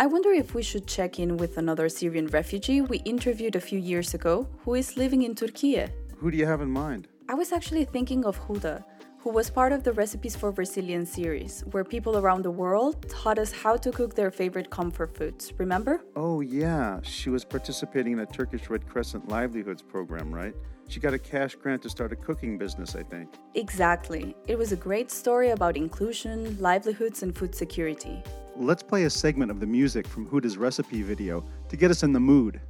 I 0.04 0.06
wonder 0.14 0.32
if 0.44 0.54
we 0.54 0.64
should 0.70 0.86
check 0.86 1.12
in 1.24 1.38
with 1.38 1.54
another 1.58 1.88
Syrian 1.88 2.28
refugee 2.28 2.82
we 2.82 2.98
interviewed 3.14 3.56
a 3.56 3.66
few 3.70 3.80
years 3.80 4.14
ago 4.14 4.34
who 4.64 4.74
is 4.82 4.98
living 4.98 5.22
in 5.28 5.34
Turkey. 5.36 5.78
Who 6.20 6.30
do 6.32 6.38
you 6.42 6.46
have 6.46 6.62
in 6.68 6.72
mind? 6.84 7.08
I 7.30 7.36
was 7.36 7.54
actually 7.54 7.86
thinking 7.86 8.26
of 8.26 8.36
Huda, 8.46 8.84
who 9.26 9.32
was 9.32 9.50
part 9.50 9.72
of 9.72 9.84
the 9.84 9.92
Recipes 9.92 10.36
for 10.36 10.52
Resilience 10.52 11.10
series, 11.10 11.62
where 11.72 11.84
people 11.84 12.16
around 12.20 12.44
the 12.44 12.52
world 12.52 13.10
taught 13.10 13.40
us 13.40 13.52
how 13.52 13.76
to 13.76 13.92
cook 13.92 14.14
their 14.14 14.30
favorite 14.30 14.70
comfort 14.70 15.18
foods. 15.18 15.52
Remember? 15.58 16.06
Oh, 16.16 16.42
yeah. 16.42 17.00
She 17.02 17.32
was 17.32 17.44
participating 17.44 18.14
in 18.14 18.20
a 18.20 18.28
Turkish 18.28 18.70
Red 18.70 18.88
Crescent 18.88 19.28
Livelihoods 19.28 19.82
program, 19.82 20.32
right? 20.32 20.54
She 20.90 21.00
got 21.00 21.16
a 21.16 21.18
cash 21.18 21.56
grant 21.56 21.82
to 21.82 21.90
start 21.90 22.12
a 22.12 22.16
cooking 22.16 22.60
business, 22.60 22.96
I 22.96 23.02
think. 23.02 23.34
Exactly. 23.56 24.36
It 24.46 24.60
was 24.60 24.72
a 24.72 24.76
great 24.76 25.10
story 25.10 25.50
about 25.50 25.76
inclusion, 25.76 26.56
livelihoods, 26.62 27.24
and 27.24 27.36
food 27.36 27.56
security. 27.56 28.22
Let's 28.56 28.84
play 28.84 29.06
a 29.06 29.10
segment 29.10 29.50
of 29.50 29.60
the 29.60 29.66
music 29.66 30.06
from 30.06 30.28
Huda's 30.28 30.56
recipe 30.56 31.02
video 31.02 31.44
to 31.70 31.76
get 31.76 31.90
us 31.90 32.04
in 32.04 32.14
the 32.14 32.20
mood. 32.20 32.62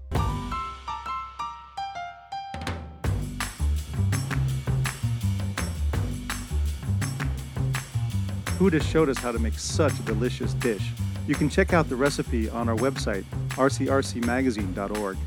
Huda 8.58 8.82
showed 8.82 9.10
us 9.10 9.18
how 9.18 9.34
to 9.34 9.40
make 9.40 9.60
such 9.60 10.00
a 10.00 10.04
delicious 10.04 10.54
dish. 10.54 10.92
You 11.28 11.36
can 11.36 11.50
check 11.50 11.74
out 11.74 11.90
the 11.90 11.96
recipe 11.96 12.50
on 12.50 12.70
our 12.70 12.76
website, 12.76 13.26
rcrcmagazine.org. 13.50 15.18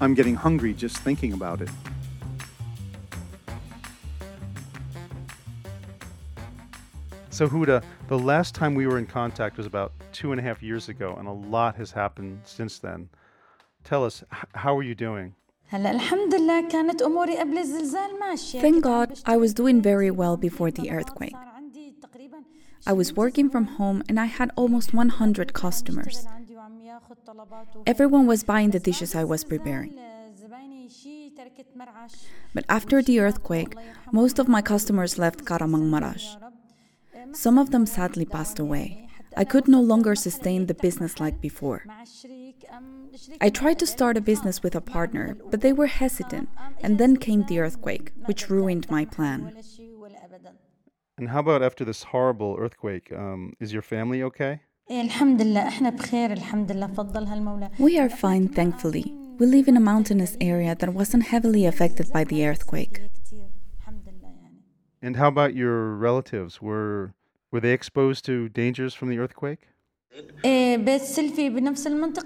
I'm 0.00 0.14
getting 0.14 0.34
hungry 0.36 0.74
just 0.74 0.98
thinking 0.98 1.32
about 1.32 1.62
it. 1.62 1.70
So, 7.30 7.48
Huda, 7.48 7.82
the 8.06 8.18
last 8.18 8.54
time 8.54 8.74
we 8.74 8.86
were 8.86 8.98
in 8.98 9.06
contact 9.06 9.56
was 9.56 9.66
about 9.66 9.92
two 10.12 10.32
and 10.32 10.40
a 10.40 10.44
half 10.44 10.62
years 10.62 10.88
ago, 10.88 11.16
and 11.18 11.26
a 11.26 11.32
lot 11.32 11.74
has 11.76 11.90
happened 11.90 12.40
since 12.44 12.78
then. 12.78 13.08
Tell 13.84 14.04
us, 14.04 14.22
how 14.54 14.76
are 14.76 14.82
you 14.82 14.94
doing? 14.94 15.34
Thank 18.60 18.84
God 18.84 19.18
I 19.26 19.36
was 19.36 19.52
doing 19.52 19.82
very 19.82 20.10
well 20.12 20.36
before 20.36 20.70
the 20.70 20.90
earthquake. 20.90 21.34
I 22.86 22.92
was 22.92 23.14
working 23.14 23.50
from 23.50 23.64
home 23.78 24.02
and 24.08 24.18
I 24.20 24.26
had 24.26 24.50
almost 24.56 24.94
100 24.94 25.52
customers. 25.52 26.26
Everyone 27.86 28.26
was 28.26 28.44
buying 28.44 28.70
the 28.70 28.78
dishes 28.78 29.14
I 29.14 29.24
was 29.24 29.44
preparing. 29.44 29.98
But 32.54 32.64
after 32.68 33.02
the 33.02 33.20
earthquake, 33.20 33.74
most 34.12 34.38
of 34.38 34.48
my 34.48 34.62
customers 34.62 35.18
left 35.18 35.44
Kahramanmaraş. 35.44 36.36
Some 37.32 37.58
of 37.58 37.70
them 37.70 37.86
sadly 37.86 38.24
passed 38.24 38.58
away. 38.58 39.08
I 39.36 39.44
could 39.44 39.68
no 39.68 39.80
longer 39.80 40.14
sustain 40.14 40.66
the 40.66 40.74
business 40.74 41.20
like 41.20 41.40
before. 41.40 41.84
I 43.40 43.50
tried 43.50 43.78
to 43.80 43.86
start 43.86 44.16
a 44.16 44.22
business 44.22 44.62
with 44.62 44.74
a 44.74 44.80
partner, 44.80 45.36
but 45.50 45.60
they 45.60 45.74
were 45.74 45.88
hesitant, 45.88 46.48
and 46.82 46.96
then 46.96 47.18
came 47.18 47.44
the 47.44 47.58
earthquake, 47.60 48.12
which 48.24 48.48
ruined 48.48 48.90
my 48.90 49.04
plan. 49.04 49.52
And 51.18 51.30
how 51.30 51.40
about 51.40 51.62
after 51.62 51.84
this 51.84 52.02
horrible 52.02 52.56
earthquake? 52.58 53.10
Um, 53.10 53.54
is 53.58 53.72
your 53.72 53.80
family 53.80 54.22
okay? 54.22 54.60
We 57.78 57.98
are 57.98 58.10
fine, 58.10 58.48
thankfully. 58.48 59.14
We 59.38 59.46
live 59.46 59.66
in 59.66 59.76
a 59.76 59.80
mountainous 59.80 60.36
area 60.40 60.74
that 60.74 60.92
wasn't 60.92 61.24
heavily 61.24 61.64
affected 61.64 62.12
by 62.12 62.24
the 62.24 62.46
earthquake. 62.46 63.00
And 65.02 65.16
how 65.16 65.28
about 65.28 65.54
your 65.54 65.94
relatives? 65.96 66.60
Were 66.60 67.14
were 67.50 67.60
they 67.60 67.72
exposed 67.72 68.24
to 68.26 68.48
dangers 68.50 68.92
from 68.92 69.08
the 69.08 69.18
earthquake? 69.18 69.68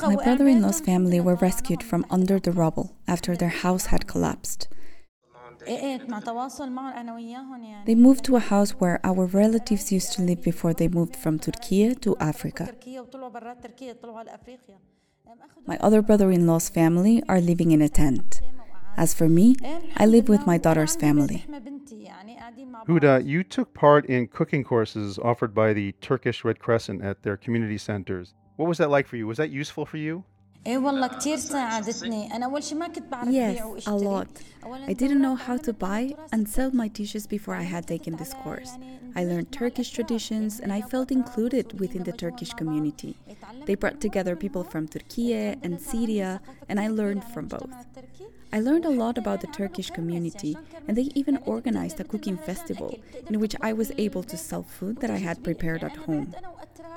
My 0.08 0.24
brother 0.24 0.48
in 0.48 0.62
law's 0.62 0.80
family 0.80 1.20
were 1.20 1.36
rescued 1.36 1.82
from 1.82 2.04
under 2.10 2.38
the 2.40 2.52
rubble 2.52 2.96
after 3.06 3.36
their 3.36 3.48
house 3.48 3.86
had 3.86 4.06
collapsed. 4.06 4.68
They 7.86 7.94
moved 7.94 8.24
to 8.24 8.36
a 8.36 8.40
house 8.40 8.70
where 8.72 9.00
our 9.04 9.26
relatives 9.26 9.92
used 9.92 10.12
to 10.14 10.22
live 10.22 10.42
before 10.42 10.74
they 10.74 10.88
moved 10.88 11.16
from 11.16 11.38
Turkey 11.38 11.94
to 11.94 12.16
Africa. 12.18 12.72
My 15.66 15.78
other 15.78 16.02
brother 16.02 16.30
in 16.30 16.46
law's 16.46 16.68
family 16.68 17.22
are 17.28 17.40
living 17.40 17.70
in 17.72 17.82
a 17.82 17.88
tent. 17.88 18.40
As 18.96 19.14
for 19.14 19.28
me, 19.28 19.56
I 19.96 20.06
live 20.06 20.28
with 20.28 20.46
my 20.46 20.58
daughter's 20.58 20.96
family. 20.96 21.44
Huda, 22.86 23.24
you 23.24 23.44
took 23.44 23.72
part 23.72 24.06
in 24.06 24.26
cooking 24.26 24.64
courses 24.64 25.18
offered 25.18 25.54
by 25.54 25.72
the 25.72 25.92
Turkish 26.00 26.44
Red 26.44 26.58
Crescent 26.58 27.02
at 27.02 27.22
their 27.22 27.36
community 27.36 27.78
centers. 27.78 28.34
What 28.56 28.68
was 28.68 28.78
that 28.78 28.90
like 28.90 29.06
for 29.06 29.16
you? 29.16 29.26
Was 29.26 29.38
that 29.38 29.50
useful 29.50 29.86
for 29.86 29.96
you? 29.96 30.24
Yes, 33.32 33.86
a 33.86 33.94
lot. 33.96 34.28
I 34.86 34.92
didn't 34.92 35.22
know 35.22 35.34
how 35.34 35.56
to 35.56 35.72
buy 35.72 36.14
and 36.32 36.46
sell 36.48 36.70
my 36.70 36.88
dishes 36.88 37.26
before 37.26 37.54
I 37.54 37.62
had 37.62 37.86
taken 37.86 38.16
this 38.16 38.34
course. 38.34 38.76
I 39.16 39.24
learned 39.24 39.52
Turkish 39.52 39.90
traditions 39.90 40.60
and 40.60 40.70
I 40.72 40.82
felt 40.82 41.10
included 41.10 41.80
within 41.80 42.04
the 42.04 42.12
Turkish 42.12 42.52
community. 42.52 43.16
They 43.66 43.74
brought 43.74 44.00
together 44.00 44.36
people 44.36 44.62
from 44.64 44.86
Turkey 44.86 45.32
and 45.34 45.80
Syria, 45.80 46.40
and 46.68 46.78
I 46.78 46.88
learned 46.88 47.24
from 47.24 47.48
both. 47.48 47.72
I 48.52 48.60
learned 48.60 48.84
a 48.84 48.90
lot 48.90 49.16
about 49.16 49.40
the 49.40 49.46
Turkish 49.46 49.90
community, 49.90 50.56
and 50.88 50.96
they 50.96 51.08
even 51.14 51.36
organized 51.44 52.00
a 52.00 52.04
cooking 52.04 52.36
festival 52.36 52.98
in 53.28 53.38
which 53.38 53.54
I 53.60 53.72
was 53.72 53.92
able 53.96 54.22
to 54.24 54.36
sell 54.36 54.62
food 54.62 55.00
that 55.00 55.10
I 55.10 55.18
had 55.18 55.44
prepared 55.44 55.84
at 55.84 55.96
home. 55.96 56.34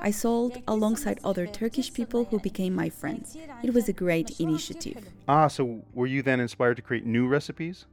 I 0.00 0.10
sold 0.10 0.58
alongside 0.66 1.20
other 1.24 1.46
Turkish 1.46 1.92
people 1.92 2.24
who 2.24 2.38
became 2.40 2.74
my 2.74 2.88
friends. 2.88 3.36
It 3.62 3.72
was 3.72 3.88
a 3.88 3.92
great 3.92 4.40
initiative. 4.40 5.08
Ah, 5.28 5.48
so 5.48 5.82
were 5.94 6.06
you 6.06 6.22
then 6.22 6.40
inspired 6.40 6.76
to 6.76 6.82
create 6.82 7.06
new 7.06 7.26
recipes? 7.28 7.86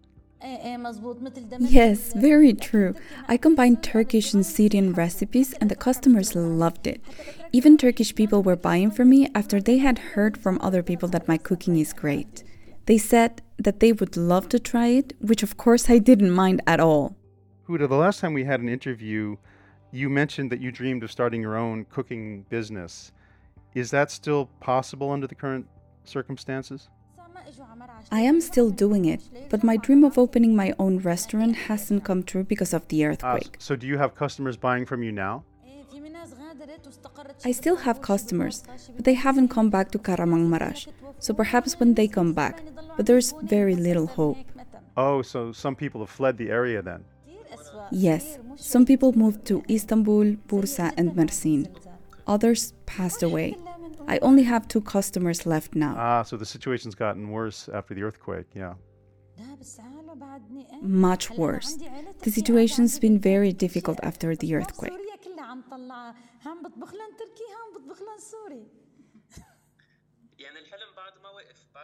Yes, 1.59 2.13
very 2.13 2.53
true. 2.53 2.95
I 3.27 3.37
combined 3.37 3.83
Turkish 3.83 4.33
and 4.33 4.43
Syrian 4.43 4.93
recipes, 4.93 5.53
and 5.53 5.69
the 5.69 5.75
customers 5.75 6.35
loved 6.35 6.87
it. 6.87 6.99
Even 7.51 7.77
Turkish 7.77 8.15
people 8.15 8.41
were 8.41 8.55
buying 8.55 8.89
from 8.89 9.09
me 9.09 9.29
after 9.35 9.61
they 9.61 9.77
had 9.77 9.99
heard 9.99 10.37
from 10.37 10.57
other 10.61 10.81
people 10.81 11.07
that 11.09 11.27
my 11.27 11.37
cooking 11.37 11.77
is 11.77 11.93
great. 11.93 12.43
They 12.87 12.97
said 12.97 13.41
that 13.63 13.79
they 13.79 13.91
would 13.91 14.17
love 14.17 14.49
to 14.49 14.59
try 14.59 14.87
it, 14.87 15.13
which 15.19 15.43
of 15.43 15.57
course 15.57 15.89
I 15.89 15.97
didn't 15.99 16.31
mind 16.31 16.61
at 16.67 16.79
all. 16.79 17.15
Huda, 17.67 17.87
the 17.87 17.95
last 17.95 18.19
time 18.19 18.33
we 18.33 18.43
had 18.43 18.59
an 18.59 18.69
interview, 18.69 19.37
you 19.91 20.09
mentioned 20.09 20.51
that 20.51 20.61
you 20.61 20.71
dreamed 20.71 21.03
of 21.03 21.11
starting 21.11 21.41
your 21.41 21.57
own 21.57 21.85
cooking 21.85 22.45
business. 22.49 23.11
Is 23.73 23.91
that 23.91 24.11
still 24.11 24.47
possible 24.59 25.11
under 25.11 25.27
the 25.27 25.35
current 25.35 25.65
circumstances? 26.03 26.89
I 28.11 28.21
am 28.21 28.41
still 28.41 28.69
doing 28.69 29.05
it, 29.05 29.21
but 29.49 29.63
my 29.63 29.77
dream 29.77 30.03
of 30.03 30.17
opening 30.17 30.55
my 30.55 30.73
own 30.77 30.99
restaurant 30.99 31.55
hasn't 31.67 32.03
come 32.03 32.23
true 32.23 32.43
because 32.43 32.73
of 32.73 32.87
the 32.89 33.05
earthquake. 33.05 33.53
Ah, 33.53 33.59
so 33.59 33.75
do 33.75 33.87
you 33.87 33.97
have 33.97 34.15
customers 34.15 34.57
buying 34.57 34.85
from 34.85 35.03
you 35.03 35.11
now? 35.11 35.43
I 37.43 37.51
still 37.51 37.77
have 37.77 38.01
customers, 38.01 38.63
but 38.95 39.05
they 39.05 39.15
haven't 39.15 39.47
come 39.47 39.69
back 39.69 39.91
to 39.91 39.99
Kahramanmaraş. 39.99 40.87
So 41.21 41.33
perhaps 41.35 41.79
when 41.79 41.93
they 41.93 42.07
come 42.07 42.33
back, 42.33 42.63
but 42.97 43.05
there's 43.05 43.33
very 43.43 43.75
little 43.75 44.07
hope. 44.07 44.37
Oh, 44.97 45.21
so 45.21 45.51
some 45.51 45.75
people 45.75 46.01
have 46.01 46.09
fled 46.09 46.37
the 46.37 46.49
area 46.49 46.81
then. 46.81 47.05
Yes, 47.91 48.39
some 48.55 48.85
people 48.85 49.13
moved 49.13 49.45
to 49.45 49.63
Istanbul, 49.69 50.35
Bursa, 50.49 50.91
and 50.97 51.11
Mersin. 51.11 51.67
Others 52.25 52.73
passed 52.85 53.21
away. 53.21 53.55
I 54.07 54.17
only 54.19 54.43
have 54.43 54.67
two 54.67 54.81
customers 54.81 55.45
left 55.45 55.75
now. 55.75 55.95
Ah, 55.97 56.23
so 56.23 56.37
the 56.37 56.45
situation's 56.45 56.95
gotten 56.95 57.29
worse 57.29 57.69
after 57.71 57.93
the 57.93 58.03
earthquake, 58.03 58.47
yeah. 58.55 58.73
Much 60.81 61.29
worse. 61.29 61.77
The 62.23 62.31
situation's 62.31 62.97
been 62.99 63.19
very 63.19 63.53
difficult 63.53 63.99
after 64.01 64.35
the 64.35 64.55
earthquake. 64.55 64.93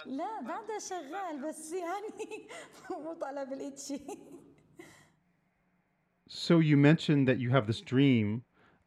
لا 0.07 0.41
بعدها 0.41 0.79
شغال 0.79 1.49
بس 1.49 1.73
يعني 1.73 2.47
مو 2.91 3.13
طالع 3.15 3.45
بالايد 3.45 3.79
شيء 3.79 4.19
So 6.29 6.61
you 6.61 6.77
mentioned 6.79 7.29
that 7.29 7.39
you 7.39 7.51
have 7.51 7.67
this 7.67 7.83
dream 7.83 8.43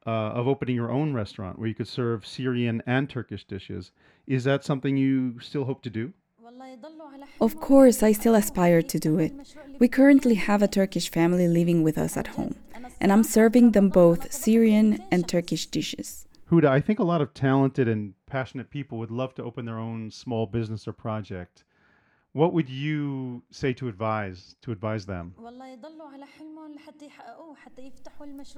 uh, 0.07 0.39
of 0.39 0.47
opening 0.47 0.75
your 0.75 0.91
own 0.91 1.13
restaurant 1.13 1.59
where 1.59 1.67
you 1.67 1.75
could 1.75 1.87
serve 1.87 2.25
Syrian 2.25 2.81
and 2.87 3.07
Turkish 3.07 3.43
dishes. 3.45 3.91
Is 4.25 4.43
that 4.45 4.63
something 4.63 4.97
you 4.97 5.39
still 5.39 5.65
hope 5.65 5.81
to 5.83 5.91
do? 5.91 6.13
Of 7.39 7.59
course, 7.59 8.01
I 8.01 8.11
still 8.13 8.35
aspire 8.35 8.81
to 8.81 8.99
do 8.99 9.19
it. 9.19 9.33
We 9.79 9.87
currently 9.87 10.35
have 10.35 10.61
a 10.63 10.67
Turkish 10.67 11.07
family 11.09 11.47
living 11.47 11.83
with 11.83 11.97
us 11.97 12.17
at 12.17 12.27
home, 12.37 12.55
and 13.01 13.11
I'm 13.13 13.23
serving 13.23 13.71
them 13.71 13.89
both 13.89 14.31
Syrian 14.31 15.03
and 15.11 15.27
Turkish 15.27 15.65
dishes. 15.67 16.27
Huda, 16.51 16.67
I 16.67 16.79
think 16.79 16.99
a 16.99 17.03
lot 17.03 17.21
of 17.21 17.33
talented 17.33 17.87
and 17.87 18.13
passionate 18.30 18.70
people 18.70 18.96
would 18.98 19.10
love 19.10 19.34
to 19.34 19.42
open 19.42 19.64
their 19.66 19.78
own 19.78 20.10
small 20.10 20.46
business 20.46 20.88
or 20.88 20.92
project. 20.92 21.64
What 22.32 22.52
would 22.52 22.68
you 22.68 23.42
say 23.50 23.72
to 23.74 23.88
advise 23.88 24.54
to 24.62 24.70
advise 24.70 25.04
them? 25.04 25.34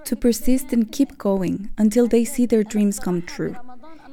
To 0.04 0.16
persist 0.16 0.72
and 0.74 0.92
keep 0.92 1.16
going 1.16 1.70
until 1.78 2.06
they 2.06 2.24
see 2.24 2.44
their 2.46 2.62
dreams 2.62 3.00
come 3.00 3.22
true. 3.22 3.56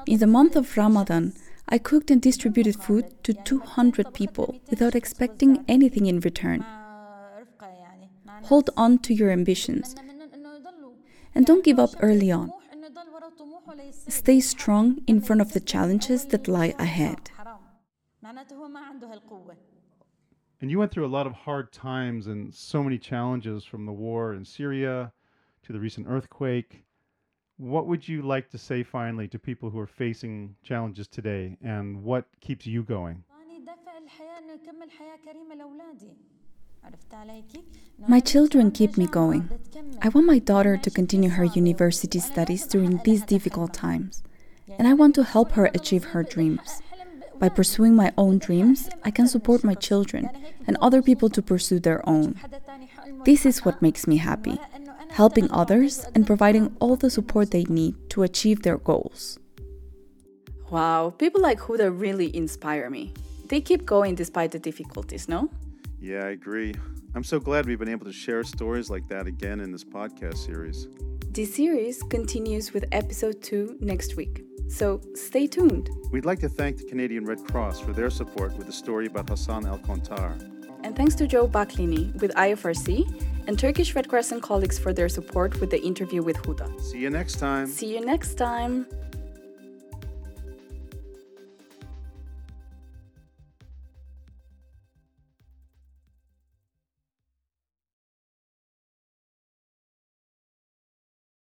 In 0.07 0.19
the 0.19 0.27
month 0.27 0.55
of 0.55 0.77
Ramadan, 0.77 1.33
I 1.67 1.77
cooked 1.77 2.09
and 2.09 2.21
distributed 2.21 2.75
food 2.77 3.05
to 3.25 3.33
200 3.33 4.13
people 4.13 4.55
without 4.69 4.95
expecting 4.95 5.65
anything 5.67 6.05
in 6.05 6.21
return. 6.21 6.65
Hold 8.43 8.69
on 8.77 8.99
to 8.99 9.13
your 9.13 9.29
ambitions 9.29 9.95
and 11.35 11.45
don't 11.45 11.63
give 11.63 11.79
up 11.79 11.91
early 12.01 12.31
on. 12.31 12.51
Stay 14.09 14.39
strong 14.39 14.97
in 15.05 15.21
front 15.21 15.39
of 15.39 15.53
the 15.53 15.59
challenges 15.59 16.25
that 16.25 16.47
lie 16.47 16.73
ahead. 16.79 17.29
And 20.61 20.71
you 20.71 20.79
went 20.79 20.91
through 20.91 21.05
a 21.05 21.15
lot 21.17 21.27
of 21.27 21.33
hard 21.33 21.71
times 21.71 22.27
and 22.27 22.53
so 22.53 22.83
many 22.83 22.97
challenges 22.97 23.63
from 23.63 23.85
the 23.85 23.91
war 23.91 24.33
in 24.33 24.43
Syria 24.43 25.13
to 25.63 25.73
the 25.73 25.79
recent 25.79 26.07
earthquake. 26.09 26.83
What 27.57 27.85
would 27.87 28.07
you 28.07 28.23
like 28.23 28.49
to 28.49 28.57
say 28.57 28.83
finally 28.83 29.27
to 29.27 29.37
people 29.37 29.69
who 29.69 29.79
are 29.79 29.87
facing 29.87 30.55
challenges 30.63 31.07
today 31.07 31.57
and 31.61 32.03
what 32.03 32.25
keeps 32.41 32.65
you 32.65 32.83
going? 32.83 33.23
My 38.07 38.19
children 38.19 38.71
keep 38.71 38.97
me 38.97 39.05
going. 39.05 39.49
I 40.01 40.09
want 40.09 40.25
my 40.25 40.39
daughter 40.39 40.77
to 40.77 40.89
continue 40.89 41.29
her 41.29 41.43
university 41.43 42.19
studies 42.19 42.65
during 42.65 43.01
these 43.03 43.23
difficult 43.23 43.73
times, 43.73 44.23
and 44.77 44.87
I 44.87 44.93
want 44.93 45.15
to 45.15 45.23
help 45.23 45.51
her 45.53 45.65
achieve 45.73 46.05
her 46.05 46.23
dreams. 46.23 46.81
By 47.37 47.49
pursuing 47.49 47.95
my 47.95 48.11
own 48.17 48.37
dreams, 48.39 48.89
I 49.03 49.11
can 49.11 49.27
support 49.27 49.63
my 49.63 49.73
children 49.73 50.29
and 50.67 50.77
other 50.81 51.01
people 51.01 51.29
to 51.29 51.41
pursue 51.41 51.79
their 51.79 52.07
own. 52.07 52.35
This 53.25 53.45
is 53.45 53.65
what 53.65 53.81
makes 53.81 54.07
me 54.07 54.17
happy 54.17 54.59
helping 55.09 55.51
others 55.51 56.05
and 56.15 56.25
providing 56.25 56.75
all 56.79 56.95
the 56.95 57.09
support 57.09 57.51
they 57.51 57.63
need 57.63 57.95
to 58.11 58.23
achieve 58.23 58.61
their 58.61 58.77
goals. 58.77 59.39
Wow, 60.69 61.13
people 61.17 61.41
like 61.41 61.59
Huda 61.59 61.89
really 61.99 62.33
inspire 62.35 62.89
me. 62.89 63.13
They 63.47 63.59
keep 63.59 63.85
going 63.85 64.15
despite 64.15 64.51
the 64.51 64.59
difficulties, 64.59 65.27
no? 65.27 65.49
Yeah, 66.01 66.25
I 66.25 66.29
agree. 66.29 66.73
I'm 67.15 67.23
so 67.23 67.39
glad 67.39 67.65
we've 67.65 67.79
been 67.79 67.89
able 67.89 68.05
to 68.05 68.13
share 68.13 68.43
stories 68.43 68.89
like 68.89 69.07
that 69.09 69.27
again 69.27 69.59
in 69.59 69.71
this 69.71 69.83
podcast 69.83 70.37
series. 70.37 70.87
This 71.31 71.55
series 71.55 72.01
continues 72.03 72.73
with 72.73 72.85
episode 72.91 73.41
2 73.41 73.77
next 73.81 74.15
week, 74.15 74.43
so 74.67 75.01
stay 75.13 75.45
tuned. 75.47 75.89
We'd 76.11 76.25
like 76.25 76.39
to 76.39 76.49
thank 76.49 76.77
the 76.77 76.85
Canadian 76.85 77.25
Red 77.25 77.43
Cross 77.45 77.81
for 77.81 77.93
their 77.93 78.09
support 78.09 78.55
with 78.57 78.67
the 78.67 78.73
story 78.73 79.07
about 79.07 79.29
Hassan 79.29 79.65
Al 79.65 79.79
Kontar. 79.79 80.33
And 80.83 80.95
thanks 80.95 81.15
to 81.15 81.27
Joe 81.27 81.47
Baklini 81.47 82.19
with 82.21 82.33
IFRC 82.35 83.47
and 83.47 83.59
Turkish 83.59 83.93
Red 83.95 84.07
Crescent 84.07 84.41
colleagues 84.41 84.79
for 84.79 84.93
their 84.93 85.09
support 85.09 85.59
with 85.59 85.69
the 85.69 85.81
interview 85.81 86.21
with 86.23 86.37
Huda. 86.37 86.81
See 86.81 86.99
you 86.99 87.09
next 87.09 87.35
time. 87.35 87.67
See 87.67 87.93
you 87.93 88.05
next 88.05 88.35
time. 88.35 88.87